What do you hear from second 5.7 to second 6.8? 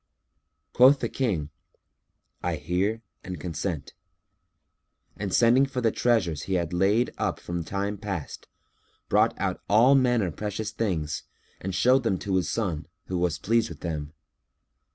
the treasures he had